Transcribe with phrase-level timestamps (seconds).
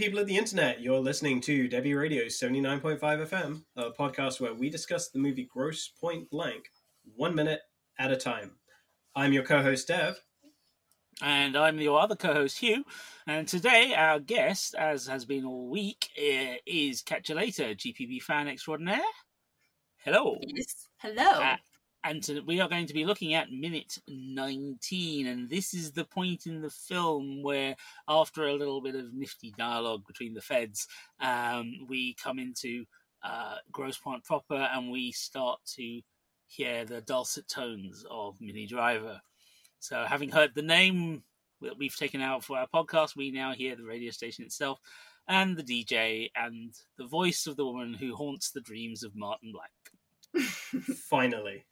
[0.00, 0.80] morning, people of the internet.
[0.80, 5.92] You're listening to Debi Radio's 79.5 FM, a podcast where we discuss the movie Grosse
[6.00, 6.64] Pointe Blank,
[7.16, 7.60] one minute
[7.98, 8.52] at a time.
[9.14, 10.18] I'm your co host, Dev.
[11.20, 12.82] And I'm your other co host, Hugh.
[13.26, 19.00] And today, our guest, as has been all week, eh, is CacciaLater, GPB fan extraordinaire.
[19.98, 20.38] Hello.
[20.40, 20.88] Yes.
[20.96, 21.42] Hello.
[21.42, 21.56] Uh,
[22.04, 26.04] and to, we are going to be looking at minute 19 and this is the
[26.04, 27.76] point in the film where
[28.08, 30.86] after a little bit of nifty dialogue between the feds
[31.20, 32.84] um, we come into
[33.22, 36.00] uh, grosse pointe proper and we start to
[36.46, 39.20] hear the dulcet tones of minnie driver
[39.78, 41.22] so having heard the name
[41.60, 44.80] that we've taken out for our podcast we now hear the radio station itself
[45.28, 49.52] and the dj and the voice of the woman who haunts the dreams of martin
[49.52, 50.46] Blank.
[51.08, 51.64] Finally.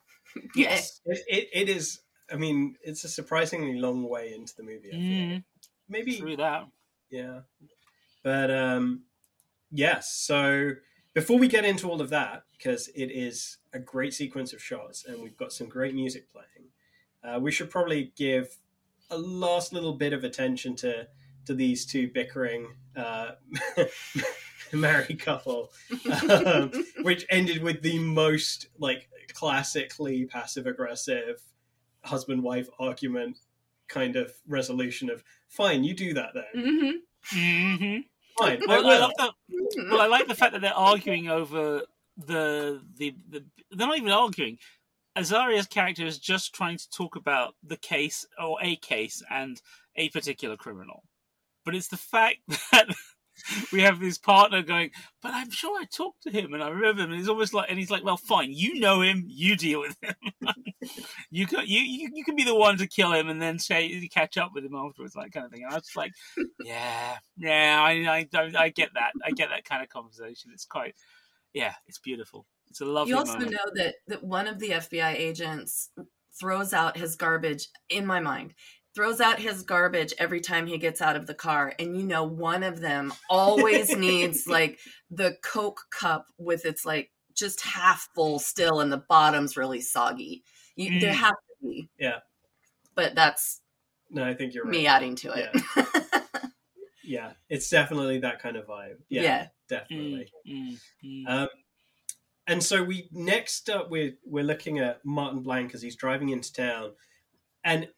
[0.55, 2.00] Yes It, it, it is,
[2.33, 4.89] I mean, it's a surprisingly long way into the movie.
[4.89, 5.00] I feel.
[5.00, 5.44] Mm,
[5.89, 6.69] Maybe, through that
[7.11, 7.41] yeah.
[8.22, 9.03] But, um,
[9.70, 10.72] yes, so
[11.14, 15.05] before we get into all of that, because it is a great sequence of shots
[15.05, 16.69] and we've got some great music playing,
[17.25, 18.56] uh, we should probably give
[19.11, 21.09] a last little bit of attention to
[21.47, 23.31] to these two bickering uh,
[24.72, 25.72] married couple,
[26.44, 31.43] um, which ended with the most like classically passive aggressive
[32.05, 33.39] husband wife argument
[33.89, 36.45] kind of resolution of fine, you do that then.
[36.55, 36.91] hmm
[37.33, 37.97] hmm
[38.39, 39.12] Fine, I Well, I will.
[39.19, 39.34] love.
[39.91, 41.83] Well, I like the fact that they're arguing over
[42.17, 44.59] the the, the they're not even arguing.
[45.17, 49.61] Azaria's character is just trying to talk about the case or a case and
[49.97, 51.03] a particular criminal,
[51.65, 52.38] but it's the fact
[52.72, 52.87] that
[53.72, 54.91] we have this partner going.
[55.22, 57.10] But I'm sure I talked to him and I remember him.
[57.10, 59.97] And he's almost like, and he's like, "Well, fine, you know him, you deal with
[60.03, 60.15] him.
[61.31, 64.09] you can you, you you can be the one to kill him and then say
[64.09, 66.12] catch up with him afterwards, like kind of thing." And I was like,
[66.65, 69.12] "Yeah, yeah, I I I get that.
[69.25, 70.50] I get that kind of conversation.
[70.53, 70.94] It's quite,
[71.53, 72.47] yeah, it's beautiful.
[72.70, 73.53] It's a lovely You also moment.
[73.53, 75.91] know that that one of the FBI agents
[76.38, 77.69] throws out his garbage.
[77.88, 78.55] In my mind,
[78.94, 82.25] throws out his garbage every time he gets out of the car, and you know
[82.25, 84.78] one of them always needs like
[85.10, 90.43] the Coke cup with its like just half full still, and the bottom's really soggy.
[90.76, 91.16] You, There Mm.
[91.16, 92.19] have to be, Yeah,
[92.94, 93.60] but that's
[94.10, 94.72] no, I think you're right.
[94.72, 96.53] me adding to it.
[97.05, 98.97] Yeah, it's definitely that kind of vibe.
[99.09, 99.49] Yeah, Yeah.
[99.69, 100.31] definitely.
[100.47, 101.28] Mm, mm, mm.
[101.28, 101.49] Um,
[102.47, 106.53] and so we next up we're we're looking at Martin Blank as he's driving into
[106.53, 106.93] town,
[107.65, 107.88] and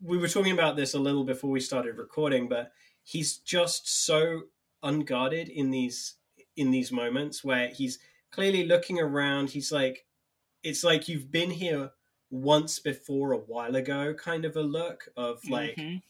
[0.00, 2.72] we were talking about this a little before we started recording, but
[3.02, 4.44] he's just so
[4.82, 6.16] unguarded in these
[6.56, 7.98] in these moments where he's
[8.30, 9.50] clearly looking around.
[9.50, 10.06] He's like,
[10.62, 11.92] it's like you've been here
[12.30, 15.78] once before a while ago, kind of a look of like.
[15.78, 16.02] Mhm.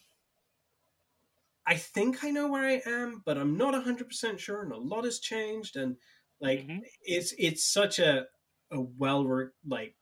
[1.65, 5.03] I think I know where I am, but I'm not 100% sure and a lot
[5.05, 5.97] has changed and
[6.39, 6.89] like Mhm.
[7.01, 8.27] it's it's such a
[8.71, 9.95] a well like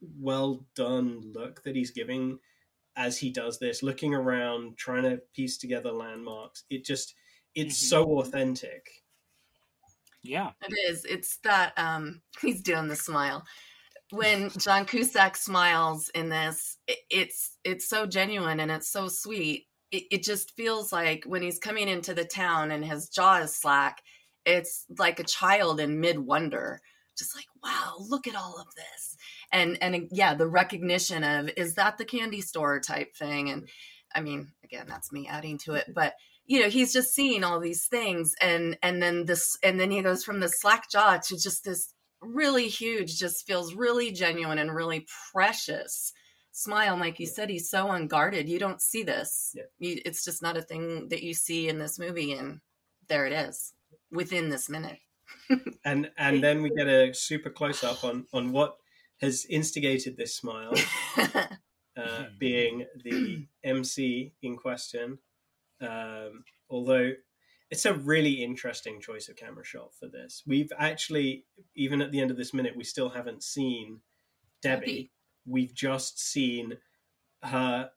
[0.00, 2.38] well done look that he's giving
[2.96, 7.14] as he does this looking around trying to piece together landmarks it just
[7.54, 7.88] it's Mhm.
[7.88, 8.88] so authentic
[10.22, 10.52] yeah.
[10.68, 11.04] It is.
[11.04, 13.44] It's that um he's doing the smile.
[14.10, 19.66] When John Cusack smiles in this, it, it's it's so genuine and it's so sweet.
[19.90, 23.56] It, it just feels like when he's coming into the town and his jaw is
[23.56, 24.02] slack,
[24.46, 26.80] it's like a child in mid wonder,
[27.18, 29.16] just like wow, look at all of this,
[29.52, 32.80] and and yeah, the recognition of is that the candy store?
[32.80, 33.68] type thing, and
[34.14, 35.92] I mean, again, that's me adding to it, mm-hmm.
[35.94, 36.14] but
[36.46, 40.02] you know he's just seeing all these things and and then this and then he
[40.02, 44.74] goes from the slack jaw to just this really huge just feels really genuine and
[44.74, 46.12] really precious
[46.52, 48.48] smile and like you said he's so unguarded.
[48.48, 49.54] You don't see this.
[49.54, 49.62] Yeah.
[49.78, 52.60] you, it's just not a thing that you see in this movie and
[53.08, 53.72] there it is
[54.10, 54.98] within this minute.
[55.84, 58.76] And and then we get a super close up on on what
[59.22, 60.74] has instigated this smile
[61.96, 65.18] uh, being the MC in question.
[65.80, 67.12] Um, although
[67.70, 70.42] it's a really interesting choice of camera shot for this.
[70.46, 74.00] We've actually, even at the end of this minute, we still haven't seen
[74.62, 74.84] Debi.
[74.84, 75.10] Debi.
[75.46, 76.76] We've just seen
[77.42, 77.90] her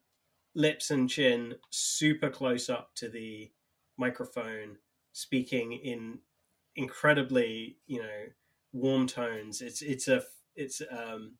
[0.55, 3.51] lips and chin super close up to the
[3.97, 4.77] microphone,
[5.11, 6.19] speaking in
[6.75, 8.25] incredibly, you know,
[8.71, 9.61] warm tones.
[9.61, 10.23] It's it's a
[10.55, 11.33] it's um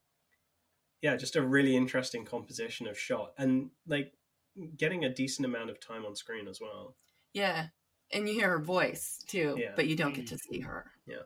[1.02, 4.14] yeah, just a really interesting composition of shot and like
[4.78, 6.96] getting a decent amount of time on screen as well.
[7.34, 7.68] yeah
[8.12, 9.74] and you hear her voice too Yeah.
[9.76, 11.18] but you don't get to see her Yeah.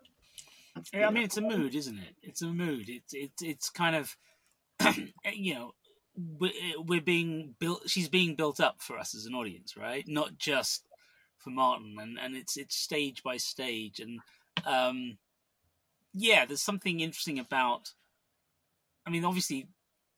[0.94, 2.16] Yeah, I mean, it's a mood, isn't it?
[2.22, 2.86] It's a mood.
[2.90, 4.16] It's it's it's kind of
[5.34, 5.74] you know
[6.16, 7.84] we're being built.
[7.90, 10.06] She's being built up for us as an audience, right?
[10.08, 10.84] Not just
[11.38, 14.20] for Martin, and and it's it's stage by stage, and
[14.66, 15.18] um,
[16.14, 17.94] yeah, there's something interesting about.
[19.06, 19.68] I mean, obviously,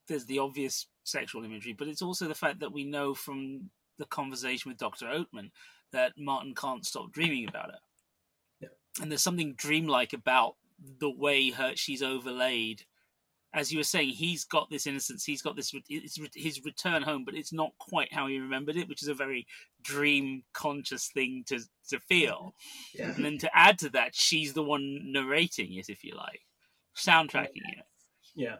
[0.07, 4.05] there's the obvious sexual imagery, but it's also the fact that we know from the
[4.05, 5.51] conversation with Doctor Oatman
[5.91, 7.79] that Martin can't stop dreaming about it,
[8.61, 9.01] yeah.
[9.01, 10.55] and there's something dreamlike about
[10.99, 12.83] the way her she's overlaid
[13.53, 15.25] as you were saying, he's got this innocence.
[15.25, 15.73] He's got this
[16.35, 19.45] his return home, but it's not quite how he remembered it, which is a very
[19.81, 21.59] dream conscious thing to
[21.89, 22.55] to feel.
[22.93, 23.11] Yeah.
[23.13, 26.41] And then to add to that, she's the one narrating it, if you like,
[26.95, 27.85] soundtracking it.
[28.35, 28.57] Yeah.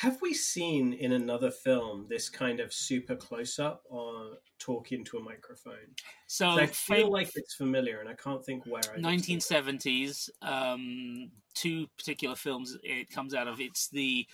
[0.00, 5.18] Have we seen in another film this kind of super close up or talking to
[5.18, 5.94] a microphone?
[6.26, 8.80] So I feel like it's familiar, and I can't think where.
[8.96, 13.60] Nineteen seventies, um, two particular films it comes out of.
[13.60, 14.26] It's the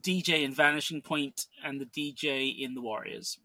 [0.00, 3.38] DJ in Vanishing Point and the DJ in The Warriors.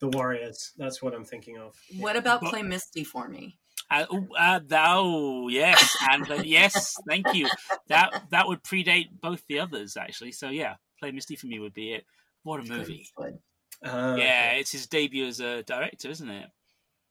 [0.00, 0.72] The Warriors.
[0.76, 1.76] That's what I'm thinking of.
[1.98, 3.59] What about but, Play Misty for me?
[3.90, 4.06] Uh,
[4.38, 7.48] uh, oh yes, and uh, yes, thank you.
[7.88, 10.32] That that would predate both the others actually.
[10.32, 12.04] So yeah, Play Misty for me would be it.
[12.44, 13.06] What a movie!
[13.18, 16.46] Uh, yeah, it's his debut as a director, isn't it?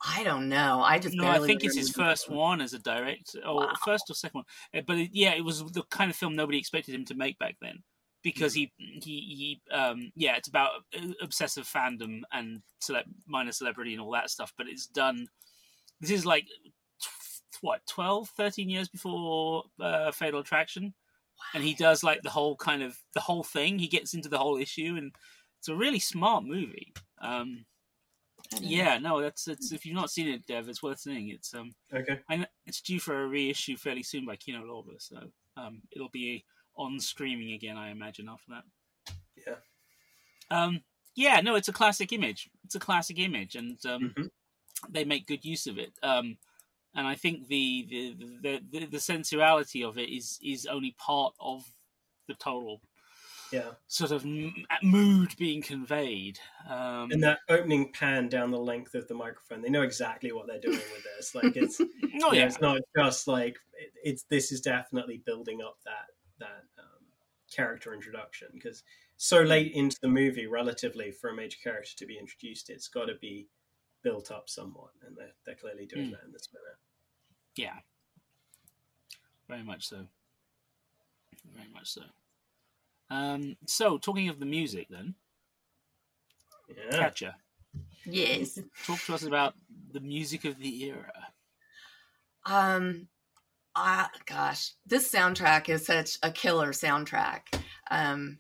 [0.06, 0.81] I don't know.
[0.81, 1.28] I just no.
[1.28, 3.74] I think it's his first one as a director, or wow.
[3.84, 4.46] first or second one.
[4.74, 7.38] Uh, but it, yeah, it was the kind of film nobody expected him to make
[7.40, 7.84] back then
[8.24, 13.94] because he he he um yeah it's about uh, obsessive fandom and cele- minor celebrity
[13.94, 15.25] and all that stuff but it's done
[16.01, 16.48] this is like
[17.62, 20.94] what 12 13 years before uh, fatal attraction.
[21.38, 21.46] Wow.
[21.56, 23.80] and he does like the whole kind of the whole thing.
[23.80, 25.13] He gets into the whole issue and
[25.60, 26.94] it's a really smart movie.
[27.22, 27.66] Um
[28.62, 31.30] yeah no that's it's if you've not seen it dev it's worth seeing.
[31.30, 32.19] It's um okay.
[32.30, 35.18] And it's due for a reissue fairly soon by kino lorber so
[35.57, 36.44] um it'll be
[36.75, 38.63] on streaming again i imagine after that.
[39.48, 39.56] Yeah.
[40.50, 40.81] Um
[41.16, 42.50] yeah no it's a classic image.
[42.66, 44.28] It's a classic image and um mm-hmm
[44.90, 45.94] they make good use of it.
[46.04, 46.38] Um,
[46.96, 51.64] and I think the, the the, the sensuality of it is is only part of
[52.28, 52.81] the total
[53.52, 54.26] yeah sort of
[54.84, 56.40] mood being conveyed
[56.70, 60.46] um, and that opening pan down the length of the microphone they know exactly what
[60.48, 61.82] they're doing with this like it's
[62.24, 62.46] oh, yeah.
[62.46, 66.06] it's not just like it, it's this is definitely building up that
[66.40, 67.06] that um,
[67.52, 68.84] character introduction because
[69.18, 73.06] so late into the movie relatively for a major character to be introduced it's got
[73.06, 73.48] to be
[74.04, 76.12] built up somewhat, and they're, they're clearly doing mm.
[76.12, 76.78] that in this minute.
[77.56, 77.80] Yeah,
[79.48, 80.07] very much so.
[81.56, 82.01] Very much so.
[83.10, 85.16] Um, so, talking of the music, then,
[86.69, 86.98] yeah.
[86.98, 87.36] Katja.
[88.06, 88.60] Yes.
[88.86, 89.54] Talk to us about
[89.92, 91.12] the music of the era.
[92.46, 93.07] Um,
[93.75, 97.42] ah, gosh, this soundtrack is such a killer soundtrack.
[97.92, 98.40] Um,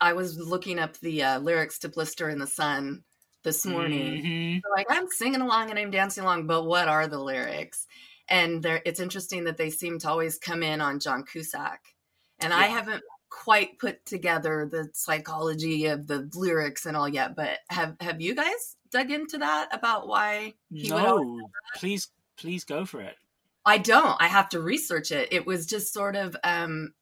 [0.00, 3.04] I was looking up the uh, lyrics to "Blister in the Sun"
[3.42, 4.22] this morning.
[4.22, 4.58] Mm-hmm.
[4.64, 7.86] So, like I'm singing along and I'm dancing along, but what are the lyrics?
[8.28, 11.94] And there, it's interesting that they seem to always come in on John Cusack,
[12.40, 12.58] and yeah.
[12.58, 17.34] I haven't quite put together the psychology of the lyrics and all yet.
[17.34, 21.40] But have have you guys dug into that about why he no,
[21.76, 23.16] please please go for it.
[23.64, 24.20] I don't.
[24.20, 25.32] I have to research it.
[25.32, 26.94] It was just sort of um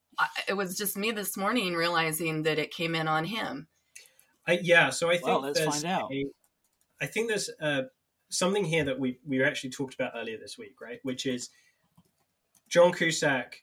[0.49, 3.67] it was just me this morning realizing that it came in on him.
[4.47, 6.13] I, yeah, so I think well, let's find out.
[6.13, 6.25] A,
[7.01, 7.83] I think there's uh,
[8.29, 11.01] something here that we we actually talked about earlier this week, right?
[11.03, 11.51] Which is
[12.69, 13.63] John Cusack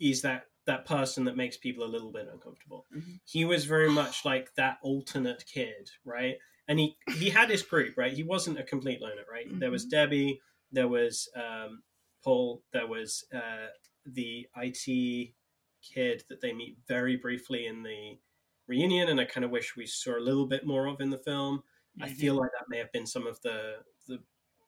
[0.00, 2.86] is that that person that makes people a little bit uncomfortable.
[2.94, 3.14] Mm-hmm.
[3.24, 6.36] He was very much like that alternate kid, right?
[6.68, 8.12] And he he had his group, right?
[8.12, 9.48] He wasn't a complete loner, right?
[9.48, 9.58] Mm-hmm.
[9.58, 10.12] There was mm-hmm.
[10.12, 10.38] Debi,
[10.70, 11.82] there was um,
[12.22, 13.68] Paul, there was uh,
[14.06, 15.32] the IT
[15.82, 18.18] kid that they meet very briefly in the
[18.68, 21.18] reunion, and I kind of wish we saw a little bit more of in the
[21.18, 21.64] film.
[21.98, 22.04] Mm-hmm.
[22.04, 23.76] I feel like that may have been some of the
[24.08, 24.18] the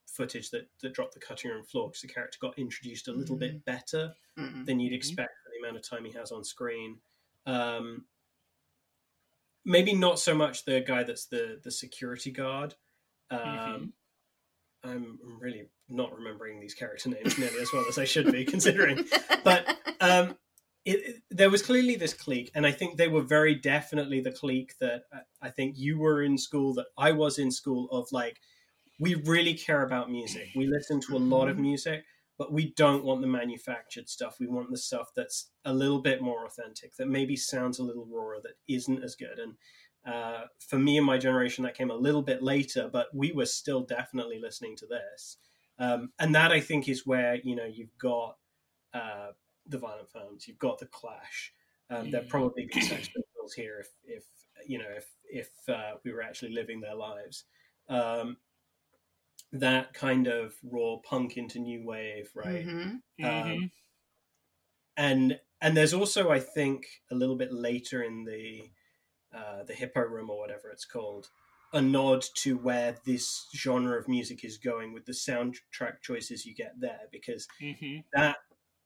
[0.07, 3.37] footage that, that dropped the cutting room floor because the character got introduced a little
[3.37, 3.57] mm-hmm.
[3.57, 4.65] bit better mm-hmm.
[4.65, 4.97] than you'd Mm-hmm.
[4.97, 6.99] expect for the amount of time he has on screen.
[7.47, 8.05] Um,
[9.65, 12.75] maybe not so much the guy that's the the security guard.
[13.31, 13.93] Um, Mhm.
[14.85, 19.05] I'm really not remembering these character names nearly as well as I should be, considering.
[19.43, 19.67] But
[20.01, 20.37] um,
[20.85, 24.75] it, there was clearly this clique, and I think they were very definitely the clique
[24.81, 28.41] that uh, I think you were in school, that I was in school, of like,
[29.01, 30.49] we really care about music.
[30.55, 32.05] We listen to a lot of music,
[32.39, 34.37] but we don't want the manufactured stuff.
[34.39, 38.07] We want the stuff that's a little bit more authentic, that maybe sounds a little
[38.07, 39.39] rawer, that isn't as good.
[39.39, 39.55] And
[40.07, 43.47] uh, for me and my generation, that came a little bit later, but we were
[43.47, 45.39] still definitely listening to this.
[45.79, 48.37] Um, and that I think is where you know you've got
[48.93, 49.31] uh,
[49.67, 51.55] the Violent Femmes, you've got the Clash.
[51.91, 52.29] Um, There'd Mm.
[52.29, 54.25] probably be Sex Pistols here if, if
[54.67, 57.45] you know, if if uh, we were actually living their lives.
[57.89, 58.39] Um,
[59.53, 62.69] that kind of raw punk into new wave, right?
[62.69, 63.03] Mhm.
[63.19, 63.63] Mhm.
[63.63, 63.71] Um,
[64.97, 68.71] and and there's also, I think, a little bit later in the
[69.35, 71.31] uh, the Hippo Room or whatever it's called,
[71.73, 76.55] a nod to where this genre of music is going with the soundtrack choices you
[76.55, 78.05] get there, because Mhm.
[78.15, 78.39] that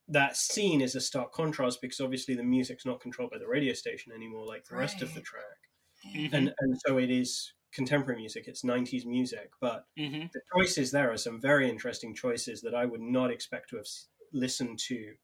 [0.08, 3.74] that scene is a stark contrast because obviously the music's not controlled by the radio
[3.74, 5.22] station anymore, like the rest of the Right.
[5.22, 5.58] track,
[6.04, 6.28] Mhm.
[6.32, 10.30] and and so it is contemporary music, it's '90s music, but Mhm.
[10.34, 13.86] the choices there are some very interesting choices that I would not expect to have
[14.32, 15.16] listened to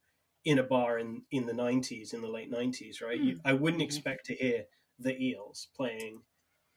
[0.44, 3.20] in a bar in, in the 90s, in the late 90s, right?
[3.20, 3.84] You, I wouldn't Mhm.
[3.84, 4.66] expect to hear
[4.98, 6.22] the Eels playing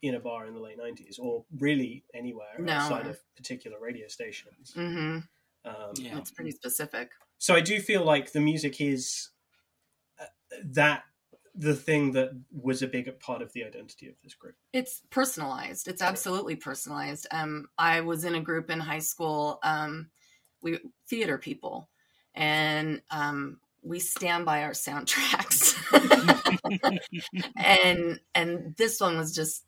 [0.01, 2.69] in a bar in the late 90s or really anywhere No.
[2.69, 4.75] outside of particular radio stations.
[4.75, 5.27] Mhm.
[5.65, 6.19] Um, Yeah.
[6.19, 7.11] It's pretty specific.
[7.37, 9.29] So I do feel like the music is
[10.19, 10.25] uh,
[10.63, 11.03] that
[11.57, 14.55] the thing that was a big part of the identity of this group.
[14.73, 15.87] It's personalized.
[15.87, 17.25] It's absolutely personalized.
[17.31, 19.59] Um, I was in a group in high school.
[19.63, 20.09] Um,
[20.61, 20.79] we
[21.09, 21.89] theater people,
[22.35, 25.75] and um, we stand by our soundtracks.
[27.57, 29.65] and and this one was just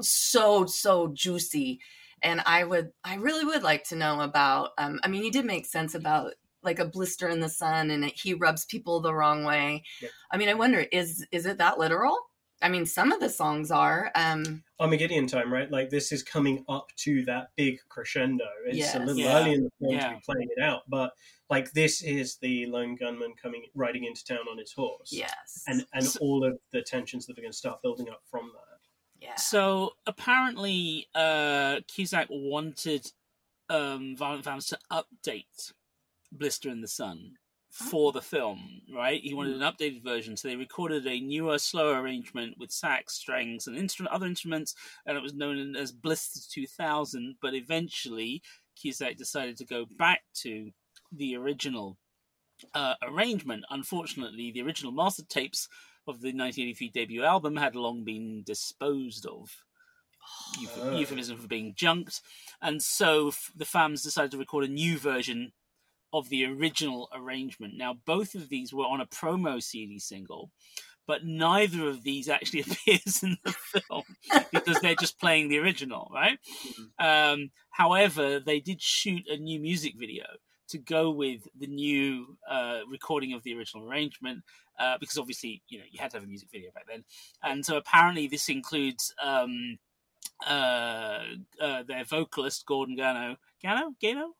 [0.00, 1.80] so so juicy.
[2.24, 4.70] And I would, I really would like to know about.
[4.78, 8.04] Um, I mean, he did make sense about like a blister in the sun, and
[8.04, 9.82] it, he rubs people the wrong way.
[10.00, 10.10] Yep.
[10.32, 12.16] I mean, I wonder is is it that literal?
[12.60, 14.12] I mean, some of the songs are.
[14.14, 15.68] Um, Armagideon time, right?
[15.68, 18.44] Like this is coming up to that big crescendo.
[18.66, 18.94] It's Yes.
[18.94, 19.36] a little Yeah.
[19.40, 20.08] early in the film Yeah.
[20.10, 21.12] to be playing it out, but
[21.50, 25.64] like this is the lone gunman coming riding into town on his horse, yes.
[25.66, 28.52] and and So- all of the tensions that are going to start building up from
[28.54, 28.78] that.
[29.20, 29.34] yeah.
[29.36, 33.10] So apparently, uh, Cusack wanted
[33.68, 35.72] um, Violent Femmes to update
[36.32, 37.32] Blister in the Sun
[37.70, 39.22] for the film, right?
[39.22, 43.66] He wanted an updated version, so they recorded a newer, slower arrangement with sax, strings,
[43.66, 44.74] and instrument, other instruments,
[45.06, 47.36] and it was known as Blister 2000.
[47.40, 48.42] But eventually,
[48.76, 50.70] Cusack decided to go back to
[51.12, 51.96] the original
[52.74, 53.64] uh, arrangement.
[53.70, 55.66] Unfortunately, the original master tapes
[56.06, 59.50] of the 1983 debut album had long been disposed of.
[60.60, 60.96] Euph- Oh.
[60.98, 62.20] Euphemism for being junked,
[62.60, 65.52] and so f- the fans decided to record a new version
[66.12, 67.74] of the original arrangement.
[67.76, 70.50] Now, both of these were on a promo CD single,
[71.06, 74.02] but neither of these actually appears in the film
[74.52, 76.38] because they're just playing the original, right?
[76.98, 80.24] Um, however, they did shoot a new music video
[80.68, 84.42] to go with the new uh, recording of the original arrangement
[84.78, 87.04] uh, because obviously, you know, you had to have a music video back then,
[87.42, 89.14] and so apparently this includes.
[89.22, 89.78] Um,
[90.46, 91.20] uh,
[91.60, 94.34] uh, their vocalist Gordon Gano, Gano, Gano,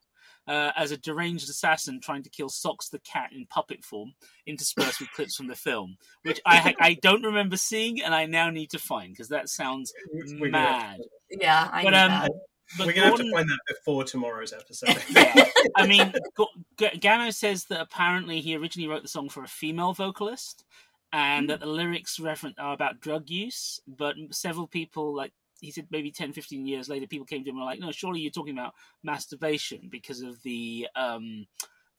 [0.49, 4.13] uh, as a deranged assassin trying to kill Socks the cat in puppet form,
[4.47, 8.27] interspersed with clips from the film, which I ha- I don't remember seeing, and I
[8.27, 11.01] now need to find because that sounds We're gonna have mad.
[11.31, 12.31] yeah, I But, um, that.
[12.79, 14.97] But we're gonna have to find that before tomorrow's episode.
[15.11, 15.45] yeah.
[15.77, 16.47] I mean, G-
[16.79, 20.65] G- Gano says that apparently he originally wrote the song for a female vocalist,
[21.13, 23.79] and that the lyrics reference are about drug use.
[23.87, 27.57] But several people, like he said, maybe 10, 15 years later, people came to him
[27.57, 31.47] and were like, "No, surely you're talking about masturbation because of the um,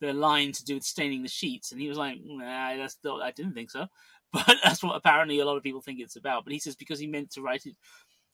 [0.02, 3.22] the line to do with staining the sheets." And he was like, "Nah, that's not,
[3.22, 3.88] I didn't think so."
[4.34, 6.44] But that's what apparently a lot of people think it's about.
[6.44, 7.76] But he says because he meant to write it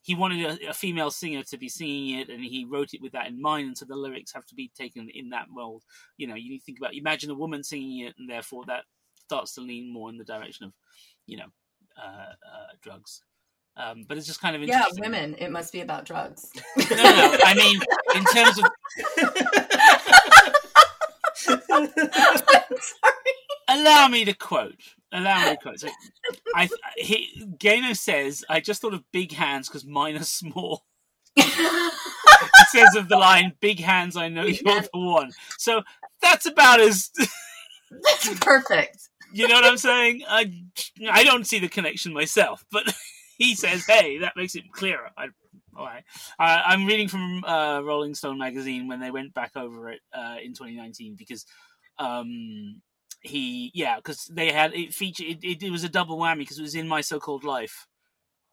[0.02, 3.12] he wanted a, a female singer to be singing it and he wrote it with
[3.12, 5.84] that in mind and so the lyrics have to be taken in that mold
[6.18, 8.84] you know you think about imagine a woman singing it and therefore that
[9.26, 10.74] starts to lean more in the direction of
[11.28, 11.48] you know
[12.02, 13.24] uh, uh, drugs
[13.80, 15.36] um, but it's just kind of yeah, women.
[15.40, 16.50] It must be about drugs.
[16.78, 17.80] no, no, i mean
[18.16, 18.66] in terms of
[21.36, 21.88] Sorry.
[23.70, 24.76] allow me to quote
[25.14, 25.88] allow me to quote so
[26.56, 26.68] i
[26.98, 30.86] he, Gano says i just thought of big hands because mine are small
[31.36, 31.44] He
[32.72, 34.90] says of the line big hands i know Big you're hands.
[34.94, 35.84] the one so
[36.22, 37.10] that's about as
[37.92, 39.10] That's perfect.
[39.32, 40.24] You know what I'm saying?
[40.28, 40.52] I
[41.10, 42.84] I don't see the connection myself, but
[43.40, 45.30] he says, "Hey, that makes it clearer." I,
[45.76, 46.04] all right.
[46.38, 50.36] I, I'm reading from uh, Rolling Stone magazine when they went back over it uh,
[50.44, 51.46] in 2019 because
[51.98, 52.82] um,
[53.22, 55.26] he, yeah, because they had it featured.
[55.26, 57.88] It, it, it was a double whammy because it was in My So-Called Life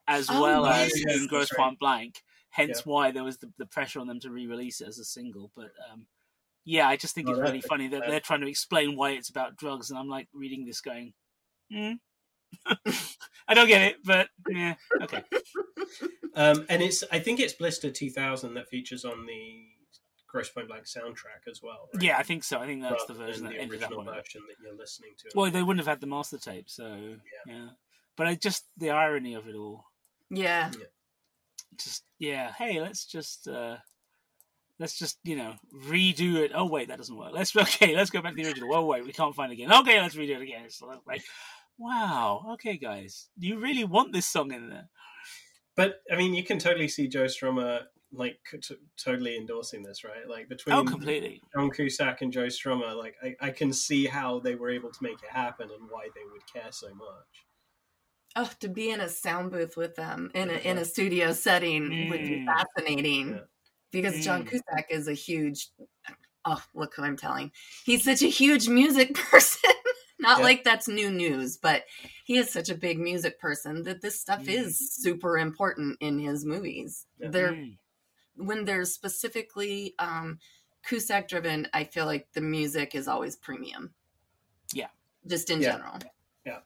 [0.08, 0.94] as Oh, well yes.
[0.94, 1.66] as Yes, in Gross right.
[1.66, 2.22] Point Blank.
[2.50, 2.92] Hence Yeah.
[2.92, 5.50] why there was the, the pressure on them to re-release it as a single.
[5.54, 6.06] But um,
[6.64, 9.30] yeah, I just think Oh, it's really funny that they're trying to explain why it's
[9.30, 11.12] about drugs, and I'm like reading this going,
[11.72, 11.94] hmm.
[13.48, 15.22] I don't get it, but yeah, okay.
[16.36, 19.64] Um, and it's I think it's Blister 2000 that features on the
[20.28, 21.88] Grosse Pointe Blank soundtrack as well.
[21.94, 22.02] right?
[22.02, 22.58] Yeah, I think so.
[22.58, 24.76] I think that's Rather the version that the ended up original on version that you're
[24.76, 25.30] listening to.
[25.34, 27.68] Well, they wouldn't have had the master tape, so yeah.
[28.16, 29.86] But I just the irony of it all.
[30.28, 30.70] Yeah.
[31.78, 33.76] Just yeah, hey, let's just uh
[34.78, 35.54] let's just you know
[35.86, 36.52] redo it.
[36.54, 37.32] Oh wait, that doesn't work.
[37.32, 38.74] Let's okay, let's go back to the original.
[38.74, 39.72] Oh wait, we can't find it again.
[39.72, 40.64] Okay, let's redo it again.
[40.66, 41.22] It's like
[41.78, 44.88] wow, okay, guys, you really want this song in there.
[45.76, 50.28] But I mean, you can totally see Joe Strummer like t- totally endorsing this, right?
[50.28, 54.40] Like between oh, completely John Cusack and Joe Strummer, like I, I can see how
[54.40, 57.46] they were able to make it happen and why they would care so much.
[58.36, 61.84] Oh, to be in a sound booth with them in a in a studio setting
[61.84, 62.10] mm.
[62.10, 62.46] would be mm.
[62.46, 63.30] fascinating.
[63.30, 63.40] Yeah.
[63.92, 64.22] Because mm.
[64.22, 65.68] John Cusack is a huge
[66.44, 67.50] oh, look who I'm telling.
[67.84, 69.70] He's such a huge music person.
[70.18, 70.44] Not yeah.
[70.44, 71.84] like that's new news, but
[72.24, 74.48] he is such a big music person that this stuff mm.
[74.48, 77.06] is super important in his movies.
[77.18, 77.28] Yeah.
[77.28, 77.76] They're mm.
[78.36, 80.38] when they're specifically um,
[80.86, 83.92] Cusack driven, I feel like the music is always premium.
[84.72, 84.88] Yeah.
[85.26, 85.72] Just in yeah.
[85.72, 85.98] general.
[86.46, 86.58] Yeah.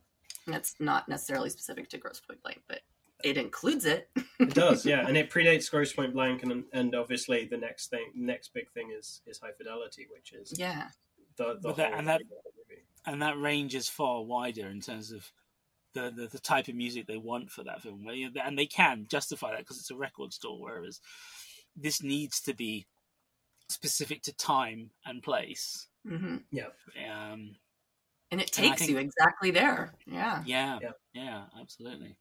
[0.47, 2.81] That's not necessarily specific to Grosse Pointe Blank, but
[3.25, 4.09] it includes it.
[4.39, 8.11] it does, yeah, and it predates Grosse Pointe Blank, and and obviously the next thing,
[8.15, 10.89] next big thing is is High Fidelity, which is yeah,
[11.37, 12.23] the, the that, and that
[13.07, 15.33] and that range is far wider in terms of
[15.95, 19.51] the, the, the type of music they want for that film, and they can justify
[19.51, 20.61] that because it's a record store.
[20.61, 21.01] Whereas
[21.77, 22.87] this needs to be
[23.69, 25.89] specific to time and place.
[26.07, 26.37] Mm-hmm.
[26.51, 26.69] Yeah.
[27.11, 27.57] Um,
[28.31, 29.95] and it takes and think, you exactly there.
[30.07, 30.43] Yeah.
[30.47, 30.79] Yeah.
[30.83, 30.91] Yeah.
[31.13, 31.43] Yeah.
[31.61, 32.17] Absolutely.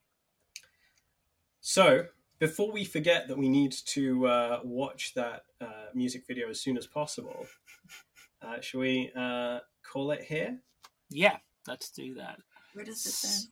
[1.61, 2.05] So
[2.39, 6.77] before we forget that we need to uh, watch that uh, music video as soon
[6.77, 7.45] as possible,
[8.41, 9.59] uh, shall we uh,
[9.91, 10.59] call it here?
[11.09, 12.39] Yeah, let's do that.
[12.73, 13.51] Where does this end?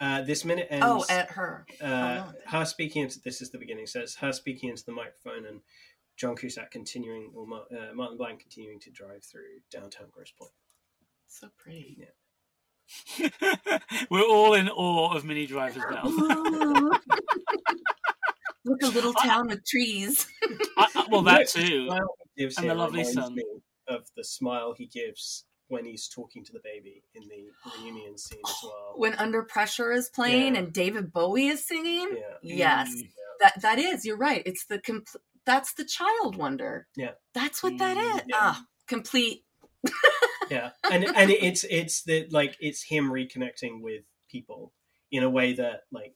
[0.00, 0.86] Uh, this minute ends.
[0.86, 1.66] Oh, at her.
[1.80, 3.86] Uh, oh, her speaking into this is the beginning.
[3.86, 5.60] So it's her speaking into the microphone and
[6.16, 10.52] John Cusack continuing, or uh, Martin Blank continuing to drive through downtown Grosse Pointe.
[11.26, 11.98] So pretty.
[11.98, 13.28] Yeah.
[14.10, 16.04] We're all in awe of Minnie Drivers now.
[18.64, 20.26] Look, a little town with trees.
[20.76, 21.90] I, I, well, that too,
[22.36, 23.38] and the lovely sun.
[23.88, 27.46] Of the smile he gives when he's talking to the baby in the
[27.78, 28.94] reunion scene as well.
[28.96, 30.60] When Under Pressure is playing yeah.
[30.60, 32.08] and David Bowie is singing.
[32.12, 32.34] Yeah.
[32.42, 32.94] Yes.
[32.94, 33.08] Mm, yeah.
[33.40, 34.04] That that is.
[34.04, 34.42] You're right.
[34.44, 35.22] It's the complete.
[35.46, 36.86] That's the child wonder.
[36.96, 37.12] Yeah.
[37.34, 38.22] That's what that is.
[38.22, 38.30] mm.
[38.34, 39.44] Ah, complete.
[40.50, 44.72] yeah, and and it's it's the like it's him reconnecting with people
[45.10, 46.14] in a way that like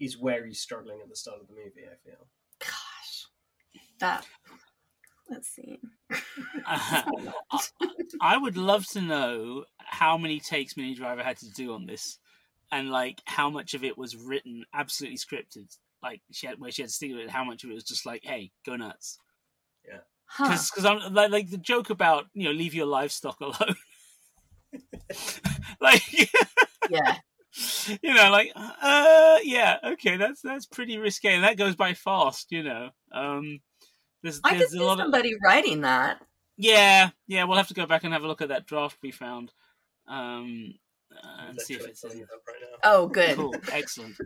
[0.00, 1.84] is where he's struggling at the start of the movie.
[1.84, 2.26] I feel.
[2.58, 3.26] Gosh,
[4.00, 4.26] that
[5.28, 5.80] Let's see.
[6.66, 7.02] uh,
[8.20, 12.18] I would love to know how many takes Minnie Driver had to do on this,
[12.70, 16.82] and like how much of it was written absolutely scripted, like she had where she
[16.82, 17.30] had to stick with it.
[17.30, 19.18] How much of it was just like, "Hey, go nuts."
[19.86, 19.98] Yeah.
[20.38, 20.88] Because huh.
[20.88, 23.76] I'm like, like the joke about you know leave your livestock alone.
[25.80, 26.02] like
[26.90, 27.16] yeah
[28.02, 32.50] you know like uh yeah okay that's that's pretty risque and that goes by fast
[32.50, 33.60] you know um
[34.26, 35.38] there's, I could see somebody of...
[35.42, 36.20] writing that.
[36.56, 37.44] Yeah, yeah.
[37.44, 39.52] We'll have to go back and have a look at that draft we found,
[40.08, 40.74] um,
[41.12, 42.18] uh, and see if it's in.
[42.18, 42.26] Right
[42.82, 43.36] oh, good.
[43.36, 43.54] Cool.
[43.70, 44.16] Excellent.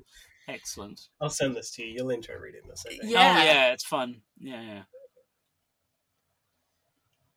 [0.48, 1.00] Excellent.
[1.20, 1.96] I'll send this to you.
[1.98, 2.84] You'll enjoy reading this.
[2.86, 3.02] I think.
[3.04, 3.18] Yeah.
[3.18, 4.22] Oh yeah, it's fun.
[4.38, 4.82] Yeah, yeah.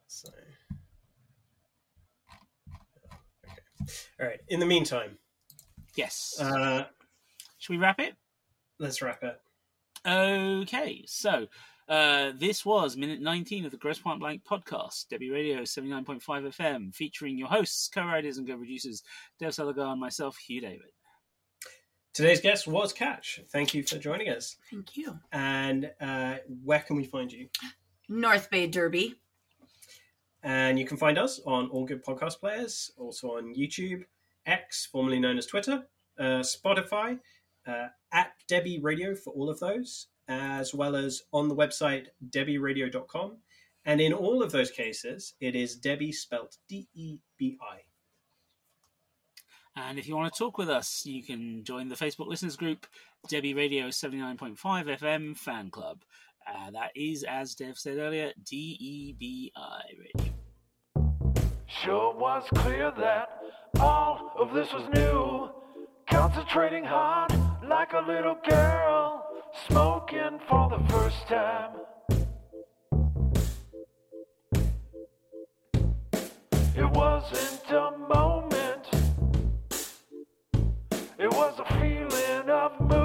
[0.08, 0.30] So.
[3.46, 3.92] Okay.
[4.22, 4.40] All right.
[4.48, 5.18] In the meantime.
[5.98, 6.36] Yes.
[6.40, 6.86] Uh,
[7.58, 8.16] Should we wrap it?
[8.80, 9.38] Let's wrap it.
[10.08, 11.04] Okay.
[11.08, 11.48] So
[11.90, 16.96] uh, this was minute 19 of the Grosse Pointe Blank podcast, Debi Radio 79.5 FM,
[16.96, 19.04] featuring your hosts, co writers, and co producers,
[19.40, 20.92] Dave Seligar and myself, Hugh David.
[22.14, 23.42] Today's guest was Catch.
[23.52, 24.56] Thank you for joining us.
[24.70, 25.18] Thank you.
[25.32, 27.48] And uh, where can we find you?
[28.08, 29.16] North Bay Derby.
[30.44, 34.04] And you can find us on all good podcast players, also on YouTube,
[34.46, 35.88] X, formerly known as Twitter,
[36.20, 37.18] uh, Spotify,
[37.66, 43.38] uh, at Debi Radio for all of those, as well as on the website debiradio.com.
[43.86, 47.80] And in all of those cases, it is Debbie spelt D E B I.
[49.76, 52.86] And if you want to talk with us, you can join the Facebook listeners group,
[53.28, 54.56] Debi Radio 79.5
[55.00, 56.04] FM Fan Club.
[56.48, 60.34] Uh, that is, as Dev said earlier, D E B I Radio.
[61.68, 63.30] Sure was clear that
[63.80, 65.50] all of this was new.
[66.10, 67.34] Concentrating hard
[67.68, 69.03] like a little girl
[69.70, 71.72] smoking for the first time.
[76.76, 78.88] It wasn't a moment,
[81.18, 83.03] it was a feeling.